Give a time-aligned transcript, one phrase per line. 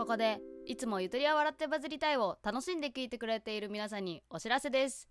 [0.00, 5.10] ここでいつもゆとりは笑ってバズりたいを楽しんで聞いてくれている皆さんにお知らせです。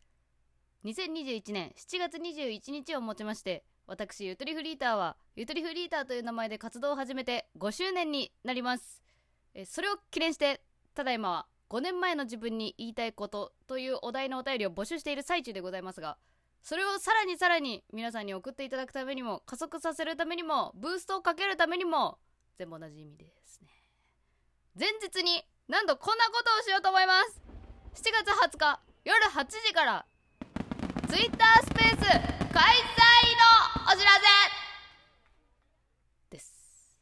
[0.84, 9.04] 2021年7月21日をもちまして私ゆとりフリーターはゆとりフリーターという名前で活動を始めて5周年になります。
[9.54, 10.60] えそれを記念して
[10.96, 16.18] ただいまは5年前の自分に言いたいことというお題のお便りを募集している最中でございますが
[16.64, 22.18] それをさらにさらに皆さんに送っていただくためにも加速させるためにもブーストをかけるためにも
[22.58, 23.79] 全部同じ意味ですね。
[24.80, 27.42] 前日になんとこんなことをしようと思います。
[27.96, 30.06] 7月20日夜8時から
[31.10, 32.80] Twitter スペース開催
[33.36, 34.12] のお知ら
[36.30, 36.96] せです。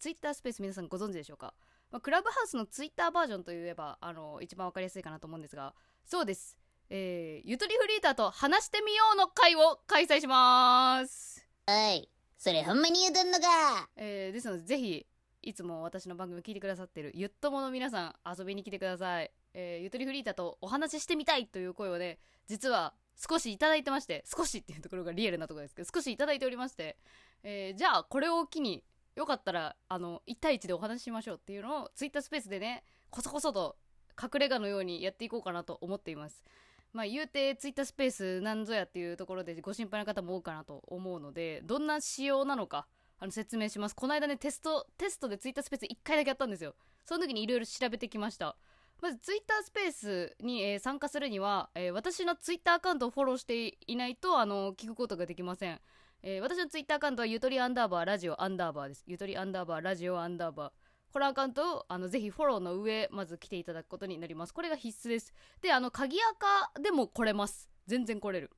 [0.00, 1.54] ツイッタースペース皆さんご存知でしょうか、
[1.92, 6.58] まあ、クラブハウスのツイッターバージョンといえばあの一番わかりやすいかなと思うんですがそうです。
[6.90, 11.46] えー、ゆとりフリーターと話してみようの会を開催します。
[11.68, 13.88] おい、それほんまに言うとんのか。
[13.94, 15.06] えー、ですのでぜひ
[15.42, 26.96] いつも私の番組を聞いてくださってるゆっともの皆さん遊びに来てください、えー、ゆとりフリーターとお話ししてみたいという声をね実は少しいただいてまして少しっていうところがリアルなところですけど少しいただいておりまして、
[27.42, 28.84] えー、じゃあこれを機に
[29.16, 33.76] よかったらあの1対1でお話ししましょうっていうのをツイッタースペースでねこそこそと
[34.20, 36.44] 隠れ家のようにやっていこうかなと思っています。
[36.92, 42.86] まあ言うてツイッタースペースなんぞやっていうところでご心配な方も多いかなと思うのでどんな仕様なのか
[43.20, 43.94] あの説明します。
[43.94, 46.74] この間ねテストテストでツイッタースペース1回だけやったんですよ。
[47.04, 48.56] その時にいろいろ調べてきました。
[49.00, 55.80] まずツイッタースペースに、えー参加するには、えー私のツイッターアカウントをフォローしていないとあの聞くことができません、
[56.22, 59.04] えー私のツイッターアカウントはゆとりアンダーバーラジオアンダーバーです。
[59.06, 60.72] ゆとりアンダーバーラジオアンダーバー。
[61.12, 64.52] このアカウントをあのぜひフォローの上まず来ていただくことになります。
[64.52, 65.32] これが必須です。
[65.62, 67.70] であの鍵垢でも来れます。
[67.86, 68.50] 全然来れる。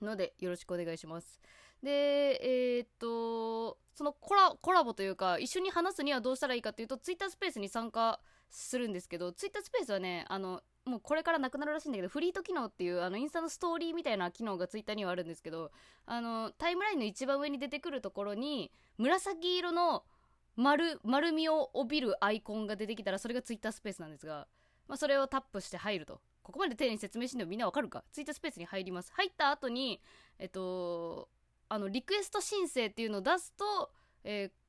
[0.00, 1.40] のでよろしくお願いします。
[1.82, 15.70] でえーっとそのコラコラボというか一緒に話すにはどうしたらいいかっていうとツイッタースペースに参加するんですけどツイッタースペースはねあのもうこれからなくなるらしいんだけどフリート機能っていうあのインスタのストーリーみたいな機能がツイッターにはあるんですけど
[16.06, 20.04] あのタイムラインの一番上に出てくるところに紫色の
[20.56, 24.46] 丸丸みを帯びるアイコンが出てきたらそれがツイッタースペースなんですが、
[24.86, 26.20] まあ、それをタップして入ると。
[26.42, 28.02] ここまで丁寧に説明しんでもみんなわかるか？
[28.10, 29.12] ツイッタースペースに入ります。
[29.12, 30.00] 入った後に
[30.38, 31.28] えっと
[31.68, 33.90] あのリクエスト申請っていうのを出すと、
[34.24, 34.68] えー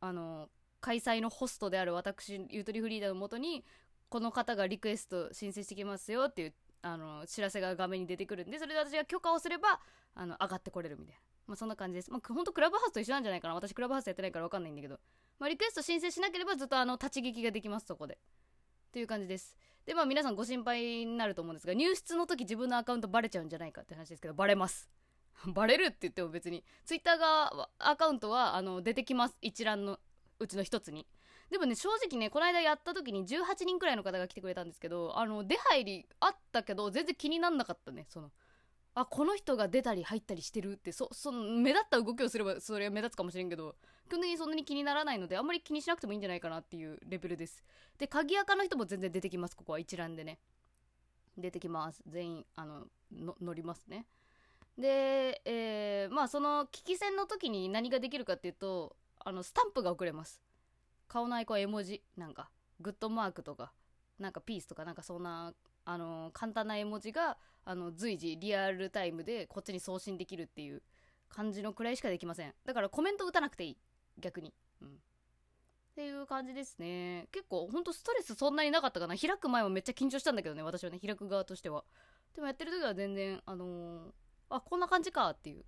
[0.00, 0.50] あの
[0.82, 3.64] 開催のホストである私ゆとりフリーダーのもとに
[4.10, 9.80] この方がリクエスト申請してきますよっていうあの知らせが画面に出てくるんでそれで私が許可をすれば
[10.14, 13.54] あの上がってこれるみたいな、まあ、そんな感じです、まあ、ほんとクラブハウスと一緒なんじゃないかな。
[13.54, 15.00] 私クラブハウスやってないから分かんないんだけど、
[15.38, 18.14] まあ、リクエスト申請しなければずっとあの立ち聞きができますそこで。
[18.14, 19.56] っていう感じです。
[19.86, 24.90] でまあ皆さんご心配になると思うんですが入室の時自分のアカウントバレちゃうんじゃないかって話ですけどバレます。
[25.54, 29.36] バレるって言っても別にツイッターがアカウントはあの出てきます。
[29.40, 29.98] 一覧の
[30.38, 31.06] うちの一つに。
[31.50, 38.30] でもね正直ねこの間やった時に18人くらいの方が来てくれたんですけどあの出入りあったけど全然気になんなかったねその。
[38.96, 43.74] あこの人が出たり入ったりしてるってそその目立った動きをすればそれは目立つかもしれんけど
[44.08, 47.64] 基本的にそんなに気にならないのであんまり気にしなくてもいいんじゃないかなっていうレベルです。
[47.98, 49.78] で鍵垢の人も全然出てきますここは。
[49.80, 50.38] 一覧でね。
[51.36, 52.02] 出てきます。
[52.06, 54.06] 全員あのの乗りますね。
[54.78, 60.42] で、えーまあその危機戦の時に何ができるかっていうとあのスタンプが送れます。
[61.08, 63.72] 顔のアイコン絵文字なんかグッドマークとか
[64.18, 65.54] なんかピースとかなんかそんな
[65.84, 70.82] あの簡単な絵文字があの随時リアルタイムでこっちに送信できるっていう
[71.28, 72.54] 感じのくらいしかできません。
[72.64, 73.76] だからコメント打たなくていい。
[74.18, 74.52] 逆に。
[74.82, 74.88] うん。
[74.88, 74.90] っ
[75.94, 77.28] ていう感じですね。
[77.32, 79.16] 結構ほんとストレスそんなになかったかな。
[79.16, 80.98] 開く前はめっちゃ緊張したんだけどね私はね。
[80.98, 81.84] 開く側としては。
[82.34, 84.12] でもやってる時は全然あのー
[84.56, 85.64] あこんな感じかっていう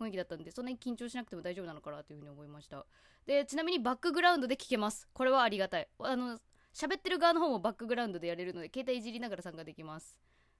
[0.00, 2.86] 雰囲気だったんでそんなに緊張しなくても大丈夫なのかなというふうに思いました。
[3.26, 5.08] でちなみにバックグラウンドで聞けます。
[5.12, 5.88] これはありがたい。
[5.98, 6.40] あの
[6.74, 10.18] 喋ってる側の方もバックグラウンドでやれるので携帯いじりながら参加できます。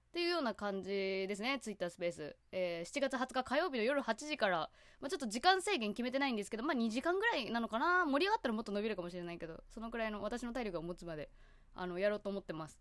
[0.09, 4.69] っていうような感じですねツイッタースペース、えー7月20日火曜日の夜8時から、
[5.01, 8.05] まあ、ちょっと時間制限決めてないんですけどまあ2時間ぐらいなのかな。
[8.05, 11.31] 盛り上がったらもっと伸びるかもしれないけどそのくらいの私の体力を持つまで
[11.73, 12.79] あのやろうと思ってます。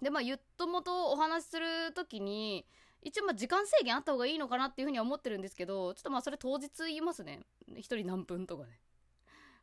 [0.00, 2.64] でまあゆっともとお話しする時に
[3.02, 7.40] 一応まあ時間制限あった方がいいのかなっていうふうには思ってるんですけどちょっとまあそれ当日言いますね。
[7.76, 8.80] 一人何分とかね。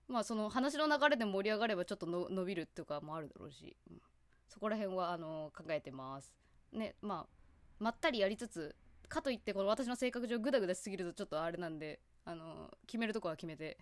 [0.08, 4.02] まあその話の流れで盛り上がればちょっとの伸びるとかもあるだろうし、うん。
[4.48, 6.34] そこら辺はあの考えてます。
[6.72, 7.44] ねまあ
[7.80, 8.76] まったりやりつつ
[9.10, 13.78] かといってこの私の性格上グダグダしすぎるとちょっとあれなんであの決めるとこは決めて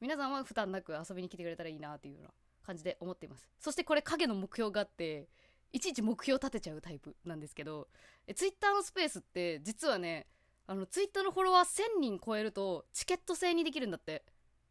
[0.00, 2.30] 皆さんは負担なく遊びに来てくれたらいいなっていうような
[2.64, 3.48] 感じで思っています。
[3.58, 5.28] そしてこれ影の目標があって
[5.74, 7.88] いちいち目標立てちゃうタイプなんですけど
[8.28, 10.28] えツイッターのスペースって実はね
[10.68, 14.24] あのツイッターのフォロワー1000人超えるとチケット制にできるんだって。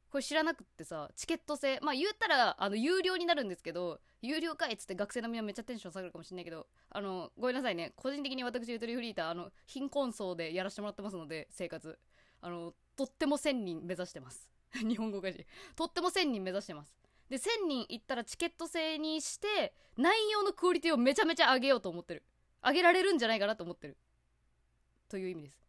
[0.10, 7.94] これ知らなくってさチケット制まあ言ったらあの有料になるんですけど有料かいっつって学生のみんなめっちゃテンション下がるかもしれないけどあのごめんなさいね。
[7.96, 11.98] 個人的に私ゆとりフリーターあの貧困層でやらせてもらってますので生活。
[12.42, 14.52] あのとっても1000人目指してます。
[14.88, 15.40] 日本語会社
[15.76, 17.03] とっても1000人目指してます。
[17.30, 22.24] で1000人行ったらチケット制にして内容のクオリティをめちゃめちゃ上げようと思ってる。
[22.66, 23.98] 上げられるんじゃないかなと思ってる。
[25.10, 25.64] という意味です。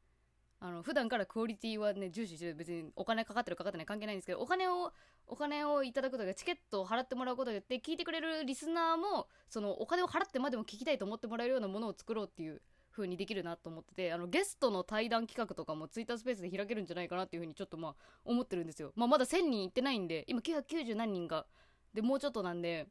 [0.60, 4.92] あの普段からクオリティはね重視して別にお金かかってるかかってない関係ないんですけどお金を
[5.26, 12.62] お金をいただくとでチケットを払ってもらうことによって聞いてくれるリスナーもそのお金を払ってまでも聞きたいと思ってもらえるようなものを作ろうっていう
[12.94, 17.94] 風にできるなと思っててあのゲストの対談企画とかもツイッタースペースで開けるんじゃないかなっていう風にちょっとまあ
[18.24, 21.46] 思ってるんですよ、まあ、まだ1000人いってないんで今990何人が
[21.92, 22.86] でもうちょっとなんで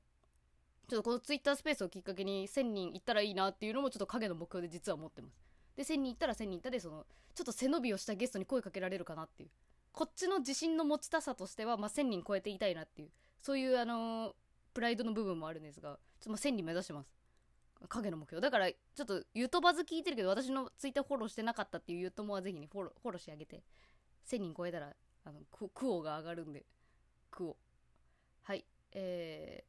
[0.88, 5.41] ちょっとこのツイッタースペースをきっかけに1000人いったらいいなっていうのもちょっと影の目標で実は思ってます。
[5.75, 9.50] で1000人いったら1000人いったでそのちょっと背伸びをしたゲストに声かけられるかなっていう。
[9.91, 13.09] こっちの自信の持ちたさとしては、まあ、1000人超えていたいなっていう。
[13.41, 14.33] そういうあのー
[14.73, 17.23] プライドの部分もあるんですがちょっとまあ1000人目指してます。
[17.88, 18.41] 影の目標。
[18.41, 23.63] だからちょっとゆとばず聞いてるけど私のツイッターフォローしてなかったっていうゆともはぜひねフォローフォローしてあげて。
[24.30, 24.94] 1000人超えたら
[25.25, 26.65] あのククオが上がるんで。
[27.30, 27.57] クオ。
[28.44, 28.65] はい。
[28.91, 29.63] え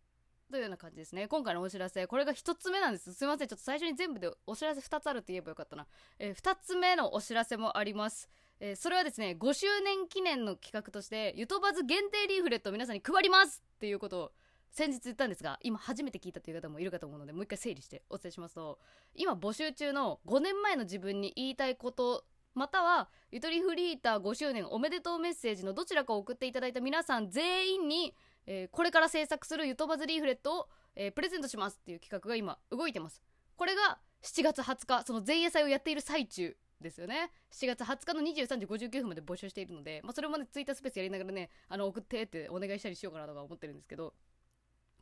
[0.48, 1.28] ー、というような感じですね。
[1.28, 2.06] 今回のお知らせ。
[2.06, 3.14] これが1つ目なんです。
[3.14, 3.48] すいません。
[3.48, 5.86] ちょっと最初に全部でお知らせ2つあるって言えばよかったな、
[6.18, 8.28] えー、2つ目のお知らせもあります。
[8.60, 14.32] えーそれはですね5周年記念の企画としてゆとばず限定リーフレットを皆さんに配りますっていうことを
[14.74, 18.80] 先日言ったんですが今初めて聞いたという方もいるかと思うのでもう一回整理してお伝えしますと
[19.14, 22.24] 今募集中の5年前の自分に言いたいこと
[22.54, 28.14] またはゆとりフリーター5周年おめでとうメッセージのどちらかを送っていただいた皆さん全員に、
[28.46, 33.22] えーこれから制作するゆとばずリーフレットを、えープレゼントしますっていう企画が今動いてます。
[33.56, 37.30] これが7月20日その前夜祭をやっている最中ですよね。
[37.52, 44.14] 7月20日の23時59分まで募集しているので、まあ、それもねツイッタースペースやりながらねあの送ってってお願いしたりしようかなとか思ってるんですけど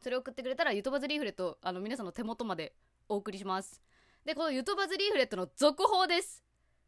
[0.03, 2.75] それを送ってくれたらゆとばずリーフレットあの皆さんの手元まで
[3.09, 3.81] お送りします。
[4.25, 6.43] でこのゆとばずリーフレットの続報です。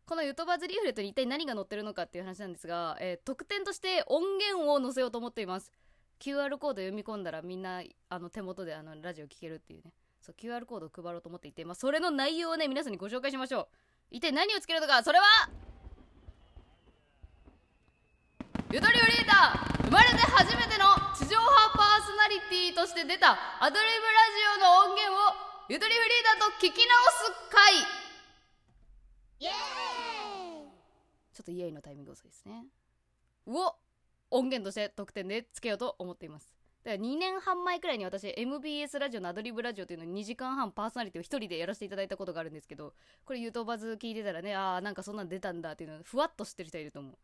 [0.04, 5.70] このゆとばずリーフレットに一体何が載ってるのかっていう話なんですが、えー特典として音源を載せようと思っています。
[6.20, 9.92] QR コード読み込んだらみんなあの手元であのラジオ聞けるっていうね。
[10.20, 13.68] そう QR コードを配ろうと思っていて、まあ、それの内容をね皆さんにご紹介しましょう。
[14.10, 15.24] 一体何をつけるのかそれは
[18.72, 19.63] ゆとりフリーター
[19.94, 27.74] まれて初めての地上波パーソナリティとして出たアドリブラジオの音源をゆとりフリーターと聞き直す回。
[29.38, 30.74] イエーイ。
[31.32, 32.66] ちょっとイエイのタイミング遅いですね。
[33.46, 33.76] を
[34.32, 36.56] 音源として特典でつけようと思っています。
[36.82, 42.92] だから2年半前くらいに私 MBS ラジオのアドリブラジオというのを2時間半パーソナリティを1人でやらせていただいたことがあるんですけど
[43.24, 47.14] これ YouTube バズ聞いてたらねあーなんかそんなん出たんだっていうのふわっと知ってる人いると思う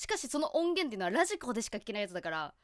[0.00, 2.54] しかしその音源っていうのはラジコでしか聞けないやつだから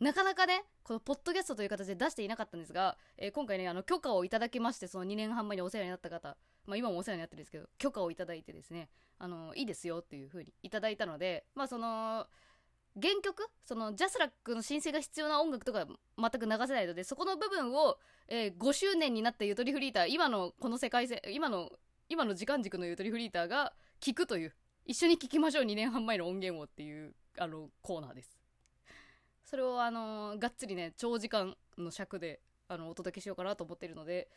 [0.00, 6.36] なかなかねこのポッドキャストという形で出していなかったんですが、えー今回ねあの許可をいただきましてその2年半前にお世話になった方
[6.66, 8.88] まあ今もお世話になってるんですけど許可をいただいてですね
[9.20, 12.26] あのいいですよっていう風にいただいたのでまあその
[13.00, 13.46] 原曲？
[13.64, 15.86] そのジャスラックの申請が必要な音楽とか
[16.18, 17.96] 全く流せないのでそこの部分を、
[18.26, 21.70] えー5周年になったゆとりフリーター今のこの世界線今の
[22.08, 24.52] 今の時間軸のゆとりフリーターが聞くという
[24.84, 28.36] 一緒に聞きましょう2年半前の音源をっていうあのコーナーです。
[29.44, 34.28] それをあのがっつりね長時間の尺であのお届けしようかなと思ってるので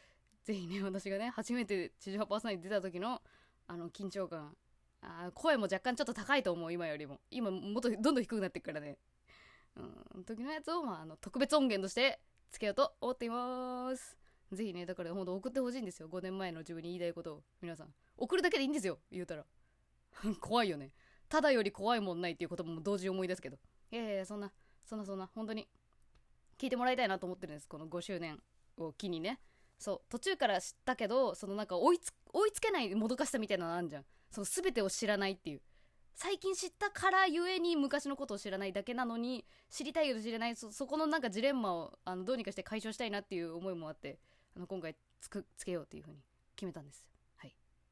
[0.44, 3.22] ぜひね私がね初めて地上波パーソナリティ出た時の
[3.68, 4.56] あの緊張感
[5.02, 7.20] あ声も若干ちょっと高いと思う今よりも。
[7.32, 8.98] 今もっとどんどん低くなってくからね。
[9.76, 14.18] うん時のやつを、まあ、あの特別音源としてつけようと思っています。
[14.52, 16.08] ぜひねだからほんと送ってほしいんですよ。
[16.08, 17.44] 5年前の自分に言いたいことを。
[17.62, 17.94] 皆さん。
[18.18, 19.46] 送るだけでいいんですよ言うたら。
[20.40, 20.92] 怖いよね。
[21.30, 23.58] ただより怖いもんないっていうことも同時に思い出すけど。
[23.92, 24.52] いやいやいやそんな
[24.84, 25.30] そんなそんな。
[25.34, 25.68] 本当に
[26.58, 28.42] 聞いてもらいたいなと思ってるんですこの5周年
[28.78, 29.40] を機にね。
[29.78, 34.06] そう途中から知ったけどそのなんか追いつ追いつけないもどかしさみたいなのあんじゃん。
[34.32, 35.62] その全てを知らないっていう。
[36.16, 44.18] 最近知ったからゆえに昔のことを知らないだけなのに知りたいけど知れないそそこのなんかジレンマをあのどうにかして解消したいなっていう思いもあって
[44.56, 46.22] あの今回つくつけようっていう風に
[46.56, 47.15] 決めたんですはい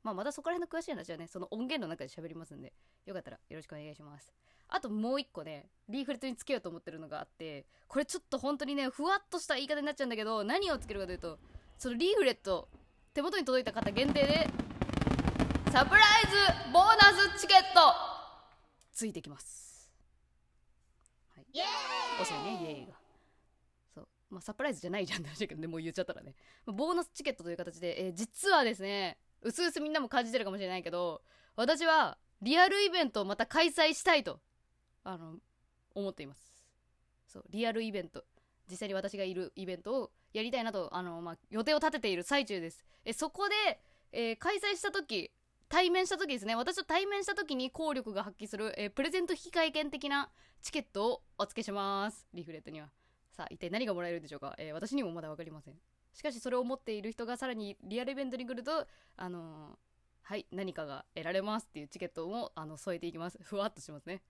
[0.04, 2.74] まあまたそこら辺の詳しい話はねその音源の中で喋りますんで
[3.06, 4.34] よかったらよろしくお願いします。
[4.70, 11.38] あともう一個ねリーフレットにつけようと思ってるのがあってこれちょっと本当にねふわっとした言い方になっちゃうんだけど何をつけるかというと
[11.78, 12.68] そのリーフレット
[13.14, 14.50] 手元に届いた方限定で
[15.72, 17.94] サプライズボーナスチケット
[18.92, 19.90] ついてきます。
[21.36, 21.46] はい。
[21.52, 21.66] イエー
[22.20, 22.22] イ。
[22.22, 22.94] 遅いねイエーイが。
[23.94, 24.08] そう。
[24.30, 26.36] まあサプライズじゃないじゃんって話だけどねもう言っちゃったらね。
[26.66, 31.22] まあボーナスチケットという形で、えー実はですねうすうすみんなも感じてるかもしれないけど
[31.56, 34.40] 私はリアルイベントをまた開催したいと
[35.04, 35.36] あの
[35.96, 36.42] 思っています。
[37.28, 38.26] そうリアルイベント。
[38.70, 42.84] 実際に私がいるイベントをやりたいなとあの、まあ、予定を立てている最中です。
[43.06, 43.80] えそこで、
[44.12, 45.32] えー開催した時
[45.70, 46.56] 対面した時ですね。
[46.56, 50.32] 私と対面した時に効力が発揮する、えープレゼント引換券的な
[50.62, 52.28] チケットをお付けします。
[52.34, 52.90] リフレットには。
[53.32, 55.76] さあ一体何がもらえるんでしょうか、えー私にもまだ分かりません。
[56.14, 59.76] しかしそれを持っている人がさらにリアルイベントに来るとあのー
[60.26, 63.38] はい何かが得られますっていうチケットもあの添えていきます。
[63.44, 64.22] ふわっとしますね。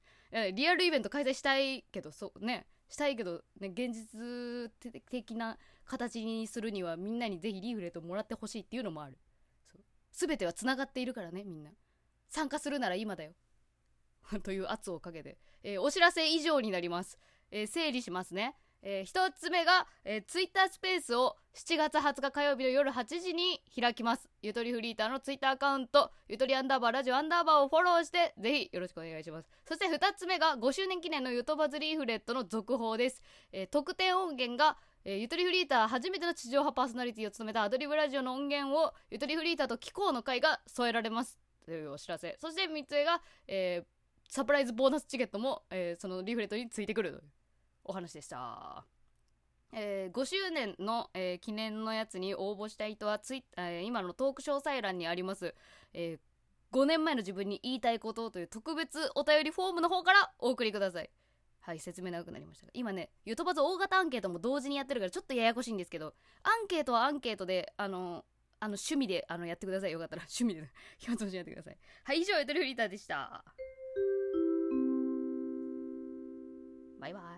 [0.53, 2.65] リアルイベント開催したいけどそうね。
[2.89, 4.71] したいけどね現実
[5.09, 9.19] 的な形にするにはみんなにぜひリーフレットもらってほしいっていうのもある。
[9.71, 9.83] そう。
[10.11, 11.69] 全てはつながっているからねみんな。
[12.27, 13.33] 参加するなら今だよ。
[14.41, 17.19] という圧をかけて、えーお知らせ以上になります、
[17.51, 18.55] えー整理しますね。
[18.85, 24.29] えー一つ目が、えー、ツイッタースペースを7月20日火曜日の夜8時に開きます。
[24.41, 29.47] ゆとりフリーターのツイッターアカウント、ゆとりアンダーバーラジオアンダーバーをフォローして、ぜひよろしくお願いします。
[29.65, 33.21] そして2つ目が5周年記念のゆとばずリーフレットの続報です。
[33.53, 41.39] えー特典音源が、えーゆとりフリーター初めての地上波パーソナリティを務めたアドリブラジオの音源をゆとりフリーターと気候の会が添えられます。
[41.65, 42.35] というお知らせ。
[42.41, 43.87] そして3つ目が、えー
[44.29, 47.23] サプライズボーナスチケットも、えーそのリーフレットについてくる
[47.83, 48.85] お話でした。
[49.71, 55.55] えー5周年の、えー記念のやつに応募したい人はツイ、えー今のトーク詳細欄にあります、
[55.93, 56.19] え
[56.71, 61.09] 5年前の自分に言いたいことという特別お便りフォームの方からお送りください。
[61.61, 66.13] はい説明長くなりましたが今ねゆとばず大型アンケートも同時にやってるからちょっとややこしいんですけど
[66.43, 68.25] アンケートはアンケートであの
[68.59, 69.91] あの趣味であのやってください。
[69.91, 70.69] よかったら趣味で。
[70.97, 71.77] 暇つぶしやってください。
[72.03, 73.43] はい以上ゆとりフリーターでした。
[76.99, 77.32] バイバイ。